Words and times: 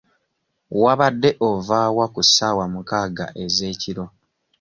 Wabadde 0.83 1.29
ovaawa 1.49 2.05
ku 2.13 2.21
ssaawa 2.27 2.65
mukaaga 2.73 3.25
ez'ekiro? 3.43 4.05